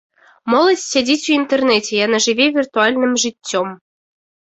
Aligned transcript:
Моладзь 0.51 0.85
сядзіць 0.93 1.27
у 1.29 1.35
інтэрнэце, 1.41 1.93
яна 2.05 2.23
жыве 2.29 2.51
віртуальным 2.59 3.11
жыццём. 3.29 3.67